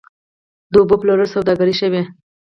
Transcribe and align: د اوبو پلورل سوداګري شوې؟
د 0.71 0.73
اوبو 0.81 0.95
پلورل 1.01 1.29
سوداګري 1.35 1.75
شوې؟ 1.81 2.01